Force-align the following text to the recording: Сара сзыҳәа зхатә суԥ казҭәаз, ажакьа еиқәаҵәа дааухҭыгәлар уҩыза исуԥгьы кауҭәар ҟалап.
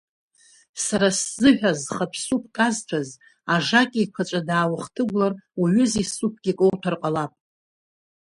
Сара 0.85 1.07
сзыҳәа 1.17 1.71
зхатә 1.81 2.17
суԥ 2.25 2.43
казҭәаз, 2.55 3.09
ажакьа 3.53 3.99
еиқәаҵәа 4.01 4.41
дааухҭыгәлар 4.47 5.33
уҩыза 5.61 5.99
исуԥгьы 6.03 6.53
кауҭәар 6.57 6.95
ҟалап. 7.01 7.33